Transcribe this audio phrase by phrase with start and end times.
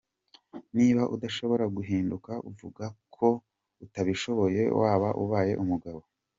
[0.77, 3.27] "Niba udashobora guhinduka, vuga ko
[3.85, 6.01] utabishoboye waba ubaye umugabo".